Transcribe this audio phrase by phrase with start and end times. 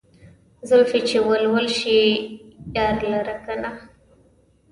[0.69, 1.97] زلفې چې ول ول شي
[2.75, 3.71] يار لره کنه